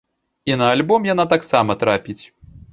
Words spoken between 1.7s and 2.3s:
трапіць.